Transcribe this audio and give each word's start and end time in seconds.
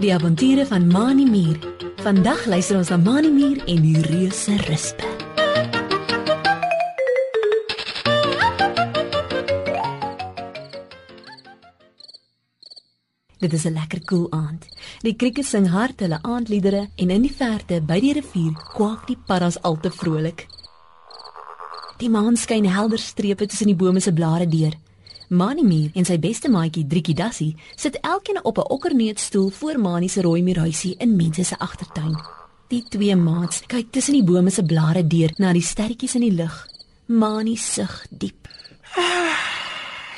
Die 0.00 0.14
avonture 0.14 0.66
van 0.66 0.86
Mani 0.86 1.24
Mier. 1.24 1.58
Vandag 1.96 2.44
luister 2.46 2.76
ons 2.78 2.88
na 2.88 2.96
Mani 2.96 3.30
Mier 3.34 3.62
en 3.66 3.80
die 3.82 4.00
reuse 4.00 4.54
rispe. 4.68 5.08
Dit 13.38 13.52
is 13.52 13.64
'n 13.64 13.72
lekker 13.72 14.04
koel 14.04 14.30
aand. 14.30 14.66
Die 15.00 15.16
krieke 15.16 15.42
sing 15.42 15.66
hard 15.68 16.00
hulle 16.00 16.22
aandliedere 16.22 16.88
en 16.96 17.10
in 17.10 17.22
die 17.22 17.34
verte 17.34 17.82
by 17.82 18.00
die 18.00 18.12
rivier 18.12 18.52
kwak 18.74 19.06
die 19.06 19.18
paddas 19.26 19.62
al 19.62 19.80
te 19.80 19.90
vrolik. 19.90 20.46
Die 21.98 22.10
maan 22.10 22.36
skyn 22.36 22.64
helder 22.64 22.98
strepe 22.98 23.46
tussen 23.46 23.66
die 23.66 23.76
bome 23.76 24.00
se 24.00 24.12
blare 24.12 24.48
deur. 24.48 24.72
Manimir 25.28 25.90
en 25.98 26.04
sy 26.06 26.20
beste 26.22 26.46
maatjie 26.46 26.84
Driekie 26.86 27.14
Dassie 27.18 27.56
sit 27.74 27.96
elkeen 28.06 28.38
op 28.44 28.58
'n 28.58 28.70
okkerneutstoel 28.70 29.50
voor 29.50 29.78
Mani 29.78 30.08
se 30.08 30.22
rooi 30.22 30.42
muurhuisie 30.42 30.94
in 30.98 31.16
mense 31.16 31.44
se 31.44 31.58
agtertuin. 31.58 32.14
Die 32.68 32.84
twee 32.88 33.16
maats 33.16 33.62
kyk 33.66 33.90
tussen 33.90 34.12
die 34.12 34.24
bome 34.24 34.50
se 34.50 34.62
blare 34.62 35.06
deur 35.06 35.32
na 35.36 35.52
die 35.52 35.62
sterretjies 35.62 36.14
in 36.14 36.20
die 36.20 36.32
lug. 36.32 36.66
Mani 37.06 37.56
sug 37.56 38.06
diep. 38.10 38.48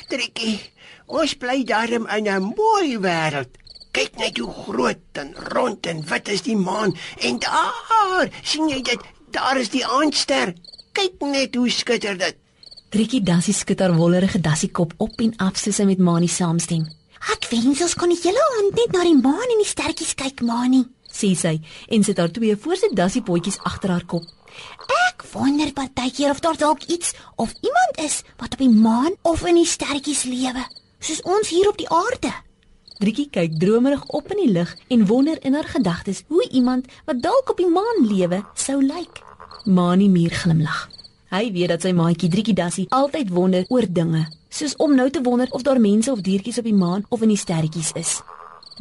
Trikkie, 0.09 0.59
ons 1.05 1.33
bly 1.33 1.63
daarom 1.63 2.07
in 2.07 2.27
'n 2.27 2.53
mooi 2.55 2.97
wêreld. 2.97 3.49
Kyk 3.91 4.17
net 4.17 4.37
hoe 4.37 4.53
groot 4.53 4.97
en 5.13 5.33
rond 5.33 5.85
en 5.85 6.03
wit 6.05 6.27
is 6.27 6.41
die 6.41 6.57
maan 6.57 6.95
en 7.17 7.39
daar, 7.39 8.29
sien 8.43 8.69
jy 8.69 8.81
dit? 8.81 8.99
Daar 9.31 9.57
is 9.57 9.69
die 9.69 9.85
aandster. 9.85 10.53
Kyk 10.91 11.21
net 11.21 11.55
hoe 11.55 11.69
skitter 11.69 12.17
dit. 12.17 12.35
Trikkie 12.89 13.21
Dassie 13.21 13.53
skud 13.53 13.83
haar 13.83 13.91
wollerige 13.93 14.39
dassiekop 14.41 14.95
op 14.97 15.19
en 15.21 15.35
af 15.45 15.59
soos 15.61 15.77
sy 15.77 15.83
met 15.85 15.99
Mani 16.01 16.25
saamstem. 16.25 16.87
Ek 17.29 17.45
wens 17.51 17.83
ons 17.85 17.93
kon 17.93 18.09
die 18.09 18.17
hele 18.23 18.41
aand 18.55 18.79
net 18.79 18.95
na 18.95 19.03
die 19.05 19.19
maan 19.19 19.45
en 19.45 19.61
die 19.61 19.67
sterretjies 19.69 20.15
kyk, 20.17 20.41
Mani. 20.41 20.81
Sê 21.05 21.35
sy 21.37 21.59
en 21.93 22.07
sit 22.07 22.17
haar 22.17 22.33
twee 22.33 22.57
voorste 22.57 22.89
dassiepotjies 22.97 23.59
agter 23.69 23.93
haar 23.93 24.07
kop. 24.09 24.25
Ek 25.11 25.21
wonder 25.35 25.69
partykeer 25.77 26.33
of 26.33 26.41
daar 26.41 26.57
dalk 26.57 26.89
iets 26.89 27.13
of 27.37 27.53
iemand 27.61 28.01
is 28.09 28.23
wat 28.41 28.57
op 28.57 28.65
die 28.65 28.73
maan 28.73 29.13
of 29.21 29.45
in 29.45 29.61
die 29.61 29.69
sterretjies 29.69 30.25
lewe, 30.25 30.65
soos 30.97 31.21
ons 31.29 31.53
hier 31.53 31.69
op 31.69 31.77
die 31.77 31.89
aarde. 31.93 32.33
Driekie 32.97 33.29
kyk 33.29 33.59
dromerig 33.61 34.01
op 34.09 34.33
in 34.33 34.47
die 34.47 34.53
lug 34.57 34.73
en 34.89 35.05
wonder 35.05 35.37
in 35.45 35.53
haar 35.53 35.69
gedagtes 35.77 36.25
hoe 36.27 36.49
iemand 36.49 36.89
wat 37.05 37.21
dalk 37.21 37.53
op 37.53 37.61
die 37.61 37.69
maan 37.69 38.07
lewe 38.09 38.41
sou 38.57 38.81
lyk. 38.81 39.21
Mani 39.69 40.09
muur 40.09 40.33
glimlag. 40.41 40.87
Hy 41.29 41.51
weet 41.53 41.69
dat 41.69 41.83
sy 41.85 41.91
maatjie 41.93 42.25
Driekie 42.33 42.55
Dassie 42.57 42.87
altyd 42.89 43.29
wonder 43.29 43.65
oor 43.69 43.85
dinge, 43.85 44.23
soos 44.49 44.73
om 44.81 44.95
nou 44.97 45.05
te 45.13 45.21
wonder 45.21 45.51
of 45.53 45.61
daar 45.61 45.77
mense 45.77 46.09
of 46.09 46.23
diertjies 46.25 46.57
op 46.57 46.65
die 46.65 46.73
maan 46.73 47.03
of 47.13 47.21
in 47.21 47.29
die 47.29 47.37
sterretjies 47.37 47.91
is. 47.99 48.15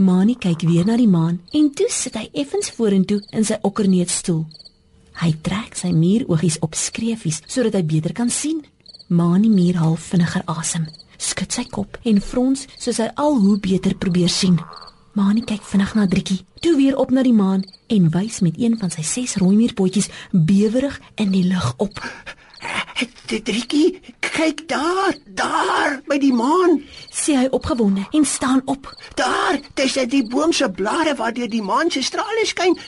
Mani 0.01 0.33
kyk 0.41 0.65
weer 0.65 0.87
na 0.89 0.97
die 0.97 1.11
maan 1.11 1.43
en 1.53 1.69
toe 1.77 1.91
sit 1.93 2.17
hy 2.17 2.25
effens 2.33 2.71
vorentoe 2.73 3.21
in 3.37 3.45
sy 3.45 3.59
okkerneutstoel. 3.69 4.47
Hy 5.21 5.31
trek 5.45 5.77
sy 5.77 5.93
muurogies 5.93 6.57
op 6.65 6.79
skreefies 6.79 7.43
sodat 7.45 7.77
hy 7.77 7.85
beter 7.85 8.17
kan 8.17 8.33
sien. 8.33 8.63
Mani 9.13 9.53
muur 9.53 9.83
half 9.83 10.09
vinniger 10.15 10.47
asem, 10.49 10.89
skud 11.21 11.53
sy 11.53 11.67
kop 11.69 12.01
en 12.09 12.23
frons 12.25 12.65
soos 12.79 13.03
hy 13.03 13.11
al 13.21 13.37
hoe 13.43 13.59
beter 13.61 13.99
probeer 14.01 14.33
sien. 14.33 14.57
Mani 15.19 15.43
kyk 15.43 15.65
vinnig 15.67 15.97
na 15.99 16.05
Driekie, 16.07 16.45
toe 16.63 16.77
weer 16.79 16.95
op 16.97 17.11
na 17.11 17.25
die 17.27 17.35
maan 17.35 17.65
en 17.91 18.05
wys 18.15 18.37
met 18.47 18.55
een 18.55 18.77
van 18.79 18.93
sy 18.95 19.03
ses 19.03 19.33
rooi 19.43 19.57
muurpotjies 19.59 20.07
bewerig 20.31 21.01
in 21.19 21.33
die 21.35 21.43
lug 21.43 21.73
op. 21.83 21.99
Trikkie, 23.27 23.99
kyk 24.23 24.63
daar, 24.71 25.17
daar 25.35 25.97
by 26.07 26.21
die 26.23 26.31
maan. 26.35 26.79
Sê 27.11 27.35
hy 27.35 27.49
opgewonde 27.51 28.05
en 28.15 28.29
staan 28.31 28.63
op. 28.71 28.87
Daar, 29.19 29.59
tussen 29.75 30.07
die 30.09 30.23
boom 30.23 30.55
se 30.55 30.71
blare 30.71 31.17
waar 31.19 31.35
deur 31.35 31.51
die 31.51 31.65
maan 31.67 31.91
se 31.91 32.05
strale 32.07 32.47
skyn, 32.47 32.79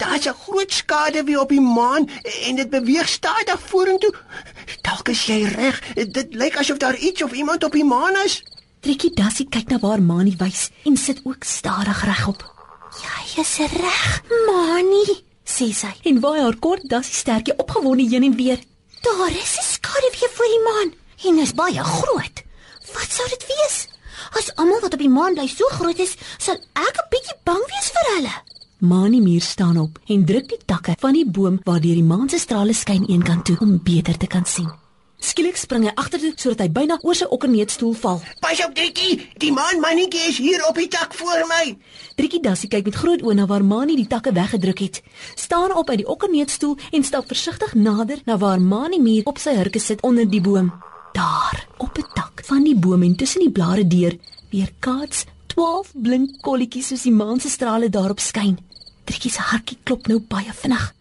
daar's 0.00 0.24
'n 0.26 0.40
groot 0.46 0.72
skade 0.72 1.24
wie 1.28 1.40
op 1.40 1.52
die 1.52 1.60
maan 1.60 2.08
en 2.48 2.56
dit 2.56 2.70
beweeg 2.70 3.08
stadig 3.08 3.60
vorentoe. 3.60 4.14
Dalk 4.80 5.08
is 5.08 5.26
jy 5.26 5.44
reg. 5.44 5.84
Dit 5.94 6.34
lyk 6.34 6.56
asof 6.56 6.78
daar 6.78 6.96
iets 6.96 7.22
of 7.22 7.32
iemand 7.32 7.64
op 7.64 7.72
die 7.72 7.84
maan 7.84 8.16
is. 8.24 8.42
Trikkie 8.84 9.14
Dassie 9.16 9.46
kyk 9.48 9.70
na 9.72 9.78
waar 9.80 10.02
Mani 10.04 10.34
wys 10.36 10.66
en 10.84 10.98
sit 11.00 11.22
ook 11.24 11.46
stadig 11.48 12.02
regop. 12.04 12.42
Jy 13.00 13.40
is 13.40 13.52
reg, 13.72 14.02
Mani, 14.44 15.06
sê 15.40 15.70
sy 15.72 15.92
en 16.10 16.20
waai 16.20 16.42
haar 16.42 16.58
kort 16.66 16.84
dassie 16.92 17.16
sterkie 17.16 17.56
opgewonde 17.56 18.04
heen 18.10 18.26
en 18.28 18.36
weer. 18.36 18.60
Daar 19.06 19.32
is 19.32 19.56
'n 19.56 19.64
skaduwee 19.70 20.28
voor 20.34 20.50
die 20.52 20.62
maan 20.68 20.92
en 21.24 21.42
is 21.46 21.54
baie 21.54 21.80
groot. 21.80 22.44
Wat 22.92 23.10
sou 23.16 23.26
dit 23.28 23.44
wees? 23.48 23.88
As 24.36 24.52
almal 24.56 24.80
wat 24.80 24.94
op 24.94 25.00
die 25.00 25.08
maan 25.08 25.34
bly 25.34 25.46
so 25.48 25.64
groot 25.78 25.98
is, 25.98 26.16
sal 26.38 26.60
ek 26.74 26.94
'n 27.00 27.08
bietjie 27.10 27.40
bang 27.44 27.64
wees 27.72 27.88
vir 27.94 28.06
hulle. 28.14 28.34
Mani 28.80 29.20
muur 29.20 29.40
staan 29.40 29.78
op 29.78 29.98
en 30.08 30.26
druk 30.26 30.48
die 30.48 30.64
takke 30.66 30.94
van 30.98 31.12
die 31.12 31.30
boom 31.30 31.60
waar 31.64 31.80
deur 31.80 31.94
die 31.94 32.10
maan 32.12 32.28
se 32.28 32.38
strale 32.38 32.74
skyn 32.74 33.08
eenkant 33.08 33.44
toe 33.44 33.56
om 33.60 33.80
beter 33.82 34.16
te 34.18 34.26
kan 34.26 34.44
sien. 34.44 34.83
Skielik 35.24 35.56
spring 35.56 35.86
hy 35.88 35.92
agtertoe 35.96 36.34
sodat 36.36 36.66
hy 36.66 36.72
byna 36.76 36.98
oor 37.00 37.16
sy 37.16 37.24
okkerneutstoel 37.32 37.94
val. 37.96 38.18
Pas 38.44 38.58
op, 38.60 38.74
Driekie, 38.76 39.14
die 39.40 39.52
maan 39.56 39.80
mannetjie 39.80 40.26
is 40.28 40.36
hier 40.42 40.60
op 40.68 40.76
die 40.76 40.90
tak 40.92 41.14
voor 41.16 41.46
my. 41.48 41.62
Driekie 42.18 42.42
Dassie 42.44 42.68
kyk 42.68 42.90
met 42.90 42.98
groot 43.00 43.24
oë 43.24 43.36
na 43.38 43.46
waar 43.48 43.64
Mani 43.64 43.96
die 43.96 44.08
takke 44.10 44.34
weggedruk 44.36 44.82
het. 44.84 45.00
Staan 45.40 45.72
op 45.72 45.88
uit 45.88 46.02
die 46.02 46.08
okkerneutstoel 46.12 46.76
en 46.92 47.06
stap 47.08 47.30
versigtig 47.32 47.72
nader 47.74 48.20
na 48.28 48.36
waar 48.42 48.60
Mani 48.60 49.00
muur 49.00 49.24
op 49.30 49.40
sy 49.40 49.54
hurke 49.56 49.80
sit 49.80 50.04
onder 50.04 50.28
die 50.28 50.42
boom. 50.44 50.68
Daar, 51.16 51.66
op 51.78 51.96
'n 51.96 52.04
tak 52.12 52.44
van 52.44 52.64
die 52.64 52.76
boom 52.76 53.02
en 53.02 53.16
tussen 53.16 53.40
die 53.40 53.52
blare 53.52 53.86
deur, 53.86 54.18
weer 54.50 54.72
kaats 54.78 55.24
12 55.46 55.92
blink 55.94 56.42
kolletjies 56.42 56.88
soos 56.88 57.02
die 57.02 57.12
maan 57.12 57.40
se 57.40 57.48
strale 57.48 57.88
daarop 57.88 58.20
skyn. 58.20 58.58
Driekie 59.04 59.30
se 59.30 59.40
hartjie 59.40 59.78
klop 59.84 60.06
nou 60.06 60.20
baie 60.20 60.52
vinnig. 60.52 60.92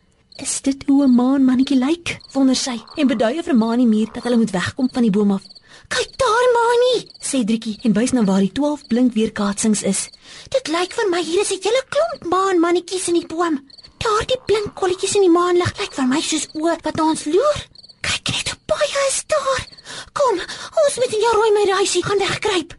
Is 0.44 0.62
dit 0.62 0.84
hoe 0.88 1.04
'n 1.06 1.16
maan 1.16 1.46
mannetjie 1.46 1.78
lyk? 1.78 2.08
wonder 2.34 2.56
sy 2.56 2.76
en 3.00 3.08
beduie 3.08 3.44
vir 3.44 3.56
Mani 3.56 3.86
muur 3.86 4.10
dat 4.14 4.24
hulle 4.24 4.38
moet 4.38 4.52
wegkom 4.52 4.90
van 4.92 5.02
die 5.02 5.12
boom 5.12 5.32
af. 5.32 5.44
Kyk 5.88 6.12
daar, 6.24 6.46
Mani, 6.58 6.96
sê 7.30 7.38
Driekie 7.50 7.80
en 7.84 7.94
wys 7.94 8.12
na 8.12 8.24
waar 8.24 8.44
die 8.44 8.52
12 8.52 8.88
blink 8.88 9.14
weerkaatsings 9.14 9.84
is. 9.84 10.10
Dit 10.50 10.68
lyk 10.68 10.92
vir 10.98 11.08
my 11.10 11.22
hier 11.24 11.42
is 11.42 11.52
'n 11.52 11.64
hele 11.64 11.84
klomp 11.94 12.24
maan 12.34 12.60
mannetjies 12.60 13.08
in 13.08 13.20
die 13.20 13.28
boom. 13.28 13.56
Daardie 14.04 14.40
blink 14.46 14.76
kolletjies 14.76 15.16
in 15.16 15.22
die 15.22 15.36
maanlig 15.40 15.72
lyk 15.80 15.94
vir 15.94 16.08
my 16.08 16.22
soos 16.22 16.48
oë 16.54 16.76
wat 16.84 17.00
ons 17.00 17.26
loer. 17.26 17.60
Kyk 18.02 18.28
net 18.36 18.48
hoe 18.50 18.60
baie 18.66 19.00
is 19.10 19.24
daar. 19.28 19.64
Kom, 20.12 20.36
ons 20.84 20.96
moet 21.00 21.14
in 21.16 21.24
jou 21.26 21.34
rooi 21.40 21.52
muurhuisie 21.52 22.04
gaan 22.04 22.20
wegkruip. 22.28 22.76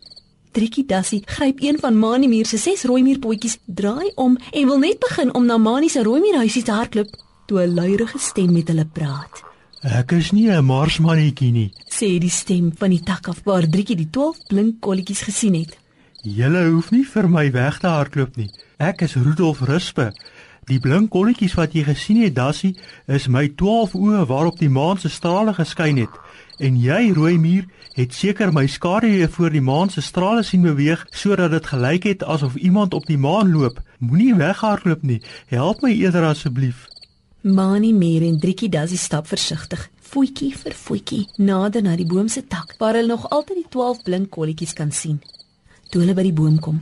Driekie 0.52 0.86
Dassie 0.86 1.22
gryp 1.26 1.62
een 1.62 1.78
van 1.78 1.98
Mani 1.98 2.28
muur 2.28 2.46
se 2.46 2.58
ses 2.58 2.84
rooi 2.84 3.02
muurpotjies, 3.02 3.58
draai 3.66 4.12
om 4.14 4.38
en 4.52 4.66
wil 4.66 4.78
net 4.78 4.98
begin 4.98 5.34
om 5.34 5.46
na 5.46 5.56
Mani 5.56 5.88
se 5.88 6.02
rooi 6.02 6.20
muurhuisie 6.20 6.62
te 6.62 6.72
hardloop 6.72 7.24
toe 7.47 7.60
'n 7.62 7.75
luierige 7.75 8.19
stem 8.19 8.53
met 8.53 8.69
hulle 8.69 8.87
praat. 8.87 9.43
Ek 9.82 10.12
is 10.12 10.32
nie 10.32 10.50
'n 10.50 10.65
marsmannetjie 10.65 11.53
nie, 11.53 11.72
sê 11.88 12.19
die 12.19 12.31
stem 12.31 12.72
van 12.77 12.91
die 12.91 13.03
tak 13.03 13.28
af 13.28 13.41
waar 13.44 13.69
Driekie 13.69 13.97
die 13.97 14.10
12 14.10 14.47
blink 14.49 14.81
kolletjies 14.81 15.22
gesien 15.22 15.55
het. 15.55 15.77
Julle 16.22 16.71
hoef 16.71 16.91
nie 16.91 17.05
vir 17.05 17.28
my 17.28 17.50
weg 17.53 17.78
te 17.78 17.87
hardloop 17.87 18.37
nie. 18.37 18.50
Ek 18.78 19.03
is 19.03 19.15
Rudolf 19.15 19.60
Rispe. 19.60 20.12
Die 20.65 20.78
blink 20.81 21.10
kolletjies 21.12 21.55
wat 21.59 21.75
jy 21.77 21.82
gesien 21.84 22.22
het, 22.22 22.34
Dassie, 22.34 22.72
is 23.06 23.28
my 23.28 23.49
12 23.49 23.93
oë 23.94 24.22
waarop 24.31 24.56
die 24.59 24.71
maan 24.72 24.97
se 24.99 25.11
strale 25.12 25.53
geskyn 25.53 26.00
het. 26.00 26.15
En 26.65 26.78
jy, 26.81 27.12
rooi 27.12 27.37
muur, 27.38 27.66
het 27.99 28.15
seker 28.15 28.53
my 28.53 28.65
skaduwee 28.66 29.28
voor 29.28 29.53
die 29.53 29.61
maan 29.61 29.91
se 29.91 30.00
strale 30.00 30.43
sien 30.43 30.62
beweeg 30.65 31.05
sodat 31.12 31.50
dit 31.50 31.66
gelyk 31.66 32.09
het 32.09 32.25
asof 32.25 32.56
iemand 32.56 32.94
op 32.94 33.05
die 33.06 33.19
maan 33.19 33.53
loop. 33.53 33.82
Moenie 33.99 34.34
weghardloop 34.34 35.03
nie. 35.03 35.21
Help 35.53 35.82
my 35.82 35.93
eerder 35.93 36.25
asseblief. 36.31 36.87
Mani 37.44 37.93
Meer 37.93 38.22
en 38.22 38.38
Driekie 38.41 38.71
Dassie 38.72 38.97
stap 38.97 39.27
versigtig, 39.28 39.82
voetjie 40.00 40.55
vir 40.56 40.72
voetjie, 40.72 41.27
nader 41.37 41.82
na 41.84 41.93
die 42.00 42.06
boom 42.09 42.25
se 42.32 42.41
tak 42.49 42.71
waar 42.81 42.97
hulle 42.97 43.10
nog 43.10 43.27
altyd 43.28 43.59
die 43.59 43.66
12 43.75 44.00
blink 44.06 44.31
kolletjies 44.32 44.72
kan 44.72 44.88
sien. 44.97 45.19
Toe 45.93 46.00
hulle 46.00 46.14
by 46.17 46.25
die 46.25 46.32
boom 46.32 46.56
kom, 46.56 46.79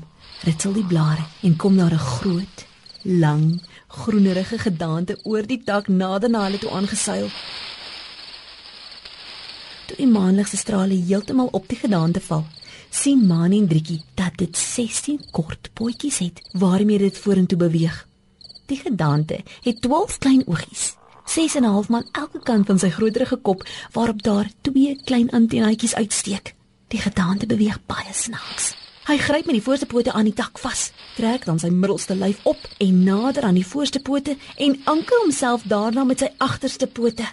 ritsel 0.47 0.77
die 0.77 0.85
blare 0.87 1.25
en 1.43 1.57
kom 1.59 1.81
daar 1.81 1.97
'n 1.97 1.99
groot, 1.99 2.63
lang, 3.03 3.59
groenerige 3.89 4.59
gedaante 4.59 5.19
oor 5.25 5.43
die 5.43 5.59
tak 5.65 5.89
nader 5.89 6.31
na 6.31 6.45
hulle 6.45 6.59
toe 6.59 6.71
aangeseil. 6.71 7.29
Toe 9.87 9.97
die 9.97 10.07
maanlig 10.07 10.49
se 10.49 10.57
strale 10.57 10.95
heeltemal 10.95 11.49
op 11.51 11.69
die 11.69 11.79
gedaante 11.79 12.21
val, 12.21 12.47
sien 12.91 13.27
Mani 13.27 13.59
en 13.59 13.69
Driekie 13.69 14.01
dat 14.15 14.39
dit 14.39 14.57
16 14.57 15.21
kort 15.33 15.71
potjies 15.75 16.19
het 16.19 16.41
waarmee 16.53 16.99
dit 16.99 17.19
vorentoe 17.19 17.59
beweeg. 17.59 18.12
Die 18.73 18.81
gedaante 18.81 19.43
het 19.61 19.81
12 19.81 20.19
klein 20.19 20.43
oogies, 20.47 20.95
6 21.25 21.55
en 21.55 21.63
'n 21.63 21.73
half 21.73 21.89
man 21.89 22.09
elke 22.13 22.41
kant 22.43 22.67
van 22.67 22.79
sy 22.79 22.89
groterige 22.89 23.37
kop 23.37 23.65
waarop 23.93 24.23
daar 24.23 24.51
twee 24.61 25.01
klein 25.05 25.31
antennaatjies 25.31 25.95
uitsteek. 25.95 26.55
Die 26.89 27.01
gedaante 27.01 27.47
beweeg 27.47 27.79
baie 27.87 28.13
snaaks. 28.13 28.75
Hy 29.05 29.17
gryp 29.17 29.45
met 29.45 29.55
die 29.55 29.63
voorste 29.63 29.87
pote 29.87 30.13
aan 30.13 30.25
die 30.25 30.33
tak 30.33 30.59
vas, 30.59 30.91
trek 31.17 31.45
dan 31.45 31.59
sy 31.59 31.69
middelste 31.69 32.15
lyf 32.15 32.41
op 32.43 32.59
en 32.79 33.05
nader 33.05 33.43
aan 33.43 33.61
die 33.61 33.67
voorste 33.67 34.01
pote 34.01 34.37
en 34.57 34.81
anker 34.85 35.19
homself 35.21 35.63
daarna 35.63 36.05
met 36.05 36.19
sy 36.19 36.31
agterste 36.37 36.87
pote. 36.87 37.27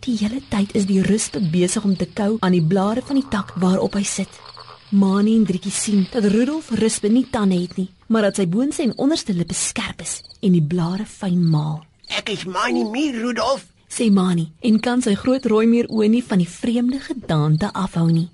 Die 0.00 0.16
hele 0.18 0.42
tyd 0.48 0.74
is 0.74 0.86
die 0.86 1.02
ruspe 1.02 1.40
besig 1.40 1.84
om 1.84 1.96
te 1.96 2.06
kou 2.06 2.36
aan 2.40 2.52
die 2.52 2.66
blare 2.66 3.02
van 3.02 3.14
die 3.14 3.28
tak 3.30 3.52
waarop 3.54 3.94
hy 3.94 4.02
sit. 4.02 4.40
Mani 4.92 5.36
en 5.38 5.44
Driekie 5.48 5.72
sien 5.72 6.02
dat 6.12 6.24
Rudolf 6.28 6.66
Rispe 6.76 7.08
nie 7.08 7.24
tande 7.30 7.56
het 7.56 7.78
nie, 7.80 7.86
maar 8.12 8.26
dat 8.26 8.36
sy 8.36 8.44
boonste 8.44 8.82
en 8.84 8.90
onderste 9.00 9.32
lippe 9.32 9.54
skerp 9.56 10.02
is 10.04 10.18
en 10.44 10.52
die 10.52 10.60
blare 10.60 11.06
fyn 11.08 11.46
maal. 11.48 11.78
Ek 12.12 12.28
is 12.28 12.42
Mani 12.44 12.82
Mier 12.84 13.16
Rudolf. 13.16 13.64
Sê 13.88 14.10
Mani 14.12 14.50
en 14.60 14.76
kan 14.84 15.00
sy 15.00 15.14
groot 15.16 15.48
rooi 15.48 15.64
meer 15.70 15.88
oë 15.88 16.10
nie 16.12 16.20
van 16.26 16.42
die 16.44 16.48
vreemde 16.48 17.00
gedagte 17.00 17.70
afhou 17.72 18.10
nie. 18.10 18.26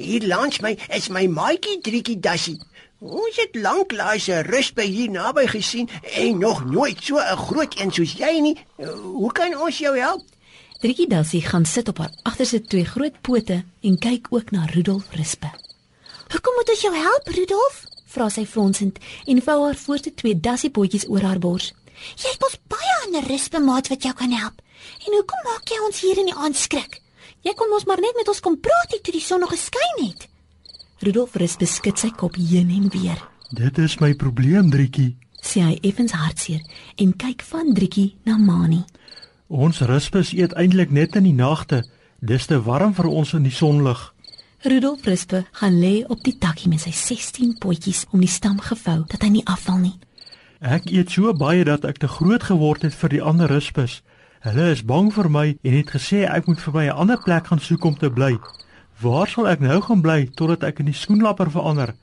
Hier 0.00 0.24
langs 0.24 0.62
my 0.64 0.72
is 0.96 1.10
my 1.12 1.26
maatjie 1.28 1.82
Driekie 1.84 2.16
Dassie. 2.16 2.56
Ons 3.04 3.36
het 3.36 3.60
lanklaas 3.60 4.30
'n 4.32 4.48
rusbe 4.48 4.88
hier 4.88 5.12
naby 5.12 5.44
gesien 5.52 5.90
en 6.16 6.38
nog 6.38 6.64
nooit 6.64 6.96
so 7.04 7.20
'n 7.20 7.36
groot 7.36 7.76
een 7.76 7.92
soos 7.92 8.16
jy 8.16 8.40
nie. 8.40 8.56
Hoe 8.78 9.32
kan 9.32 9.52
ons 9.60 9.78
jou 9.78 9.98
help? 9.98 10.24
Driekie 10.80 11.08
Dassie 11.08 11.42
gaan 11.42 11.66
sit 11.66 11.88
op 11.88 11.98
haar 11.98 12.12
agterste 12.22 12.62
twee 12.62 12.84
groot 12.84 13.20
pote 13.20 13.64
en 13.82 13.98
kyk 13.98 14.26
ook 14.30 14.50
na 14.50 14.64
Rudolf 14.64 15.12
Rispe. 15.12 15.65
"Hoekom 16.32 16.54
moet 16.54 16.70
ons 16.70 16.80
jou 16.80 16.94
help, 16.94 17.28
Rudolf?" 17.28 17.84
vra 18.06 18.28
sy 18.28 18.46
fronsend 18.46 18.98
en 19.26 19.42
vou 19.42 19.64
haar 19.64 19.76
voorste 19.76 20.14
twee 20.14 20.40
dassiepotjies 20.40 21.08
oor 21.08 21.22
haar 21.22 21.38
bors. 21.38 21.72
"Jy 22.16 22.28
het 22.30 22.40
mos 22.40 22.58
baie 22.68 22.94
ander 23.04 23.28
Rispe-maats 23.30 23.88
wat 23.88 24.02
jou 24.02 24.14
kan 24.14 24.30
help. 24.30 24.62
En 25.06 25.12
hoekom 25.12 25.42
maak 25.44 25.68
jy 25.68 25.78
ons 25.86 26.00
hier 26.00 26.18
in 26.18 26.24
die 26.24 26.34
aand 26.34 26.56
skrik? 26.56 27.02
Jy 27.40 27.54
kon 27.54 27.68
mos 27.68 27.84
maar 27.84 28.00
net 28.00 28.14
met 28.16 28.28
ons 28.28 28.40
kom 28.40 28.60
praat 28.60 28.88
toe 29.02 29.12
die 29.12 29.20
son 29.20 29.40
nog 29.40 29.50
geskyn 29.50 30.06
het." 30.06 30.28
Rudolf 30.98 31.34
Rispe 31.34 31.66
skud 31.66 31.98
sy 31.98 32.10
kop 32.10 32.36
heen 32.36 32.70
en 32.70 32.88
weer. 32.88 33.28
Dit 33.50 33.78
is 33.78 33.98
my 33.98 34.14
probleem, 34.14 34.70
Driekie. 34.70 35.16
Sê 35.42 35.60
hy 35.60 35.78
effens 35.82 36.12
hartseer 36.12 36.62
en 36.96 37.12
kyk 37.16 37.42
van 37.42 37.74
Driekie 37.74 38.16
na 38.24 38.36
Mani. 38.36 38.84
Ons 39.46 39.80
ruspes 39.80 40.32
eet 40.32 40.56
eintlik 40.58 40.90
net 40.90 41.14
in 41.16 41.22
die 41.28 41.36
nagte. 41.36 41.84
Dis 42.18 42.46
te 42.46 42.58
warm 42.62 42.94
vir 42.94 43.06
ons 43.06 43.32
in 43.36 43.44
die 43.44 43.54
sonlig. 43.54 44.14
Rudolf 44.64 45.04
Rispe 45.04 45.44
gaan 45.52 45.78
lê 45.78 46.04
op 46.08 46.22
die 46.24 46.38
takkie 46.38 46.68
met 46.72 46.80
sy 46.80 46.90
16 46.90 47.58
potjies 47.60 48.06
om 48.10 48.22
die 48.24 48.30
stam 48.30 48.56
gevou 48.64 49.02
dat 49.10 49.22
hy 49.22 49.28
nie 49.34 49.44
afval 49.44 49.82
nie. 49.82 49.96
Ek 50.64 50.88
eet 50.88 51.12
so 51.12 51.32
baie 51.36 51.64
dat 51.68 51.84
ek 51.84 52.00
te 52.00 52.08
groot 52.08 52.42
geword 52.48 52.86
het 52.86 52.96
vir 52.96 53.12
die 53.12 53.20
ander 53.20 53.52
ruspes. 53.52 54.00
Hulle 54.46 54.70
is 54.72 54.82
bang 54.82 55.10
vir 55.12 55.28
my 55.28 55.46
en 55.60 55.76
het 55.76 55.92
gesê 55.92 56.24
ek 56.24 56.48
moet 56.48 56.60
vir 56.64 56.72
my 56.72 56.84
'n 56.86 56.96
ander 57.04 57.20
plek 57.20 57.46
gaan 57.46 57.60
soek 57.60 57.84
om 57.84 57.96
te 57.96 58.10
bly. 58.10 58.38
Waar 59.02 59.28
sal 59.28 59.48
ek 59.48 59.60
nou 59.60 59.80
gaan 59.80 60.00
bly 60.00 60.30
totdat 60.34 60.64
ek 60.64 60.80
in 60.80 60.86
die 60.86 60.96
skoenlapper 60.96 61.50
verander? 61.50 61.94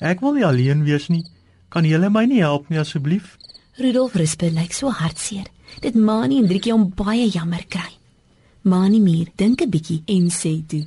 Ek 0.00 0.20
wil 0.20 0.34
nie 0.34 0.44
alleen 0.44 0.84
wees 0.84 1.08
nie. 1.08 1.24
Kan 1.70 1.84
julle 1.84 2.10
my 2.10 2.26
nie 2.26 2.42
help 2.42 2.68
nie 2.68 2.78
asseblief? 2.78 3.38
Rudolf 3.78 4.14
Rispe 4.14 4.50
lyk 4.50 4.72
so 4.72 4.90
hartseer. 4.90 5.46
Dit 5.80 5.94
Mani 5.94 6.38
en 6.38 6.46
Driekie 6.46 6.72
hom 6.72 6.92
baie 6.94 7.30
jammer 7.30 7.64
kry. 7.68 7.96
Mani 8.62 9.00
Mier 9.00 9.28
dink 9.36 9.62
'n 9.62 9.70
bietjie 9.70 10.02
en 10.06 10.28
sê 10.30 10.62
toe: 10.66 10.84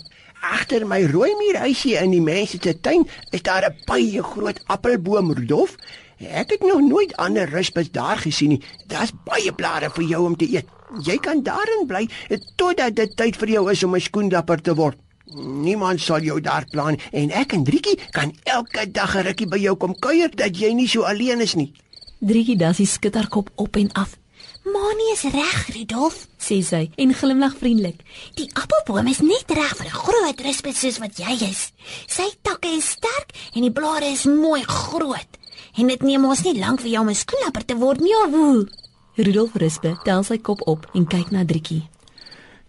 Agter 0.65 0.81
my 0.89 1.03
rooi 1.05 1.29
muurhuisie 1.37 1.91
in 2.01 2.09
die 2.15 2.23
mense 2.25 2.57
se 2.57 2.71
tuin 2.81 3.03
is 3.29 3.43
daar 3.45 3.65
'n 3.67 3.75
baie 3.85 4.23
groot 4.23 4.59
appelboom, 4.65 5.31
Rudolf. 5.37 5.75
Ek 6.17 6.49
het 6.49 6.61
nog 6.61 6.81
nooit 6.81 7.15
ander 7.17 7.49
ruspes 7.49 7.91
daar 7.91 8.17
gesien 8.17 8.49
nie. 8.49 8.63
Daar's 8.87 9.11
baie 9.25 9.53
blare 9.53 9.89
vir 9.89 10.03
jou 10.03 10.25
om 10.25 10.35
te 10.35 10.49
eet. 10.49 10.65
Jy 11.03 11.17
kan 11.17 11.43
daarin 11.43 11.85
bly 11.87 12.09
totdat 12.55 12.95
dit 12.95 13.15
tyd 13.15 13.35
vir 13.37 13.49
jou 13.49 13.71
is 13.71 13.83
om 13.83 13.95
'n 13.95 14.01
skoenlapper 14.01 14.61
te 14.61 14.73
word. 14.73 14.97
Niemand 15.35 16.01
sal 16.01 16.21
jou 16.21 16.41
daar 16.41 16.65
plan 16.71 16.97
en 17.11 17.31
ek 17.31 17.53
en 17.53 17.63
Driekie 17.63 17.99
kan 18.11 18.33
elke 18.43 18.91
dag 18.91 19.15
'n 19.15 19.23
rukkie 19.23 19.47
by 19.47 19.57
jou 19.57 19.75
kom 19.75 19.93
kuier 19.99 20.35
dat 20.35 20.57
jy 20.57 20.73
nie 20.73 20.87
so 20.87 21.01
alleen 21.01 21.41
is 21.41 21.55
nie. 21.55 21.73
Driekie 22.19 22.57
dassie 22.57 22.87
skud 22.87 23.13
haar 23.15 23.27
kop 23.27 23.49
op 23.55 23.75
en 23.75 23.91
af. 23.91 24.17
"Mani 24.63 25.11
is 25.13 25.21
reg, 25.21 25.67
Rudolf," 25.67 26.27
sê 26.45 26.61
sy 26.63 26.83
en 26.95 27.13
glimlag 27.13 27.55
vriendelik. 27.57 27.99
"Die 28.35 28.49
appelboom 28.53 29.07
is 29.07 29.21
net 29.21 29.49
reg 29.49 29.75
vir 29.77 29.87
'n 29.87 29.99
groot 30.03 30.41
ruspes 30.41 30.79
soos 30.79 30.99
wat 30.99 31.17
jy 31.17 31.33
is. 31.49 31.71
Sy 32.07 32.29
takke 32.41 32.67
is 32.67 32.89
sterk 32.89 33.29
en 33.55 33.61
die 33.61 33.71
blare 33.71 34.05
is 34.05 34.25
mooi 34.25 34.61
groot. 34.63 35.31
En 35.77 35.87
dit 35.87 36.01
neem 36.01 36.25
ons 36.25 36.43
nie 36.43 36.59
lank 36.59 36.81
vir 36.81 36.91
jou 36.91 37.01
om 37.01 37.09
'n 37.09 37.15
skoenlapper 37.15 37.65
te 37.65 37.75
word 37.75 37.99
nie, 37.99 38.13
hoe?" 38.13 38.67
Rudolf 39.15 39.55
Rispe 39.55 39.97
tel 40.03 40.23
sy 40.23 40.37
kop 40.37 40.61
op 40.67 40.87
en 40.93 41.07
kyk 41.07 41.31
na 41.31 41.45
Driekie. 41.45 41.87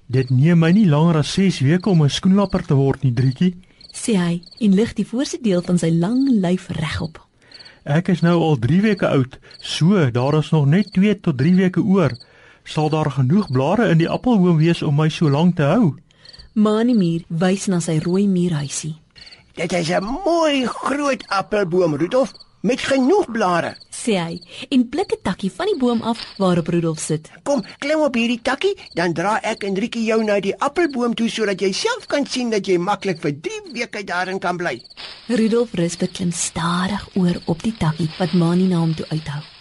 Dit 0.06 0.30
neem 0.30 0.58
my 0.58 0.70
nie 0.70 0.86
langer 0.86 1.16
as 1.16 1.32
6 1.32 1.60
weke 1.60 1.90
om 1.90 2.02
'n 2.02 2.10
skoenlapper 2.10 2.66
te 2.66 2.74
word 2.74 3.02
nie, 3.02 3.12
Driekie. 3.12 3.56
sê 3.92 4.14
hy 4.16 4.42
en 4.60 4.74
lig 4.74 4.94
die 4.94 5.06
voorste 5.06 5.38
deel 5.40 5.62
van 5.62 5.78
sy 5.78 5.90
lang 5.90 6.28
lyf 6.28 6.68
regop. 6.68 7.18
Ek 7.84 8.08
is 8.08 8.20
nou 8.20 8.40
al 8.42 8.58
3 8.58 8.80
weke 8.82 9.08
oud, 9.08 9.38
so 9.60 10.10
daar 10.10 10.38
is 10.38 10.50
nog 10.50 10.66
net 10.66 10.92
2 10.92 11.20
tot 11.20 11.38
3 11.38 11.54
weke 11.54 11.80
oor. 11.80 12.12
Sal 12.66 12.88
daar 12.90 13.10
genoeg 13.14 13.46
blare 13.54 13.88
in 13.94 14.00
die 14.02 14.08
appelboom 14.10 14.56
wees 14.58 14.82
om 14.82 14.96
my 14.98 15.06
so 15.08 15.30
lank 15.30 15.56
te 15.56 15.62
hou? 15.70 15.94
Mani 16.58 16.96
Mier 16.98 17.22
wys 17.28 17.68
na 17.70 17.78
sy 17.84 18.00
rooi 18.02 18.26
muurhuisie. 18.26 18.96
Dit 19.54 19.72
is 19.72 19.90
'n 19.90 20.04
mooi 20.04 20.66
groot 20.66 21.22
appelboom, 21.28 21.94
Rudolf, 21.96 22.32
met 22.60 22.80
genoeg 22.80 23.30
blare. 23.30 23.76
sê 23.90 24.14
hy 24.18 24.40
en 24.68 24.88
pluk 24.88 25.12
'n 25.12 25.22
takkie 25.22 25.50
van 25.50 25.66
die 25.66 25.78
boom 25.78 26.02
af 26.02 26.18
waarop 26.38 26.66
Rudolf 26.66 26.98
sit. 26.98 27.30
Kom, 27.42 27.64
klim 27.78 28.00
op 28.00 28.14
hierdie 28.14 28.42
takkie, 28.42 28.76
dan 28.94 29.12
dra 29.12 29.40
ek 29.42 29.62
en 29.64 29.74
Driekie 29.74 30.04
jou 30.04 30.24
na 30.24 30.40
die 30.40 30.56
appelboom 30.58 31.14
toe 31.14 31.28
sodat 31.28 31.60
jy 31.60 31.72
self 31.72 32.06
kan 32.06 32.26
sien 32.26 32.50
dat 32.50 32.66
jy 32.66 32.78
maklik 32.78 33.20
vir 33.20 33.40
3 33.40 33.72
weke 33.72 34.04
daarin 34.04 34.38
kan 34.38 34.56
bly. 34.56 34.82
Rudolf 35.28 35.72
Rispe 35.74 36.06
klim 36.06 36.32
stadig 36.32 37.08
oor 37.14 37.40
op 37.46 37.62
die 37.62 37.74
takkie 37.78 38.10
wat 38.18 38.32
Mani 38.32 38.66
na 38.66 38.76
hom 38.76 38.94
toe 38.94 39.06
uithou. 39.08 39.55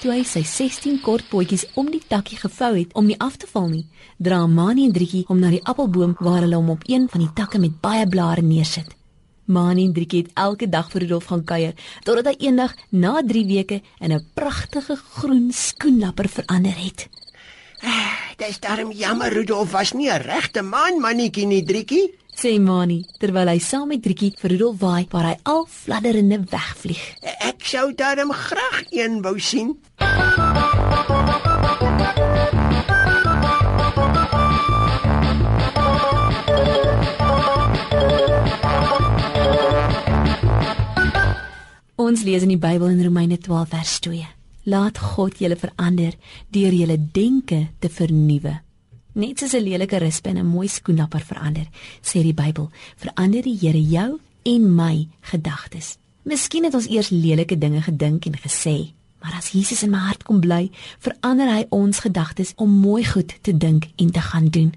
Toe 0.00 0.14
hy 0.14 0.22
sy 0.24 0.40
16 0.48 1.02
kort 1.04 1.26
potjies 1.28 1.66
om 1.76 1.90
die 1.92 2.00
takkie 2.00 2.38
gevou 2.40 2.70
het 2.72 2.94
om 2.96 3.04
nie 3.04 3.18
af 3.20 3.34
te 3.36 3.44
val 3.50 3.66
nie, 3.68 3.82
dra 4.16 4.38
Mani 4.48 4.86
en 4.88 4.94
Driekie 4.96 5.26
hom 5.28 5.42
na 5.42 5.50
die 5.52 5.60
appelboom 5.60 6.14
waar 6.24 6.40
hulle 6.40 6.56
hom 6.56 6.70
op 6.72 6.86
een 6.88 7.04
van 7.12 7.20
die 7.20 7.34
takke 7.36 7.60
met 7.60 7.74
baie 7.84 8.06
blare 8.08 8.40
neersit. 8.40 8.94
Mani 9.44 9.84
en 9.84 9.92
Driekie 9.92 10.22
het 10.22 10.30
elke 10.40 10.70
dag 10.72 10.88
vir 10.88 11.04
Rudolf 11.04 11.28
gaan 11.28 11.44
kuier 11.44 11.74
totdat 12.06 12.30
hy 12.30 12.48
eendag 12.48 12.72
na 12.96 13.20
3 13.20 13.44
weke 13.50 13.82
in 14.00 14.14
'n 14.16 14.24
pragtige 14.34 14.96
groen 14.96 15.52
skoenlapper 15.52 16.28
verander 16.28 16.80
het. 16.80 17.08
Dis 18.40 18.58
darm 18.60 18.92
jammer 18.92 19.28
Rudolf 19.28 19.72
was 19.72 19.92
nie 19.92 20.08
'n 20.08 20.22
regte 20.22 20.62
man 20.62 21.00
mannetjie 21.00 21.46
nie, 21.46 21.62
Driekie. 21.62 22.14
Sê 22.40 22.58
Mani 22.58 23.04
terwyl 23.18 23.48
hy 23.48 23.58
saam 23.58 23.88
met 23.88 24.02
Driekie 24.02 24.32
vir 24.40 24.50
Rudolf 24.50 24.80
waai 24.80 25.06
waar 25.10 25.26
hy 25.26 25.36
al 25.42 25.66
fladderende 25.68 26.38
wegvlieg. 26.50 27.02
Ek 27.20 27.60
sou 27.60 27.92
darm 27.92 28.32
graag 28.32 28.84
een 28.90 29.20
wou 29.22 29.38
sien. 29.38 29.76
Ons 42.10 42.24
lees 42.26 42.42
in 42.42 42.50
die 42.50 42.58
Bybel 42.58 42.88
in 42.90 43.04
Romeine 43.04 43.36
12 43.38 43.68
vers 43.70 43.90
2. 44.02 44.24
Laat 44.72 44.96
God 44.98 45.36
julle 45.38 45.54
verander 45.54 46.16
deur 46.50 46.74
julle 46.74 46.96
denke 47.14 47.58
te 47.78 47.86
vernuwe. 47.86 48.56
Net 49.14 49.38
soos 49.38 49.54
'n 49.54 49.62
lelike 49.62 49.98
rispe 50.02 50.30
in 50.30 50.38
'n 50.38 50.46
mooi 50.46 50.66
skoenlapper 50.66 51.20
verander, 51.20 51.68
sê 52.02 52.22
die 52.22 52.34
Bybel, 52.34 52.68
verander 52.96 53.42
die 53.42 53.56
Here 53.60 53.82
jou 53.82 54.18
en 54.42 54.74
my 54.74 55.06
gedagtes. 55.20 55.98
Miskien 56.24 56.64
het 56.64 56.74
ons 56.74 56.88
eers 56.88 57.10
lelike 57.10 57.58
dinge 57.58 57.80
gedink 57.82 58.26
en 58.26 58.34
gesê, 58.34 58.92
maar 59.22 59.34
as 59.38 59.52
Jesus 59.52 59.82
in 59.82 59.90
my 59.90 59.98
hart 59.98 60.24
kom 60.24 60.40
bly, 60.40 60.70
verander 60.98 61.46
hy 61.54 61.66
ons 61.68 62.00
gedagtes 62.00 62.52
om 62.56 62.70
mooi 62.70 63.04
goed 63.04 63.38
te 63.42 63.56
dink 63.56 63.86
en 63.96 64.10
te 64.10 64.20
gaan 64.20 64.48
doen. 64.48 64.74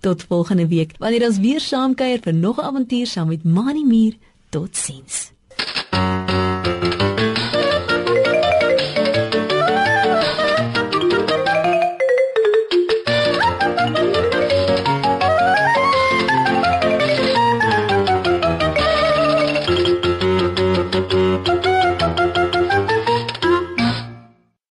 Tot 0.00 0.22
volgende 0.22 0.66
week 0.66 0.94
wanneer 0.98 1.26
ons 1.26 1.38
weer 1.38 1.60
saam 1.60 1.94
kuier 1.94 2.18
vir 2.20 2.34
nog 2.34 2.58
'n 2.58 2.64
avontuur 2.64 3.06
saam 3.06 3.28
met 3.28 3.44
Mani 3.44 3.84
Muur. 3.84 4.16
Totsiens. 4.50 5.34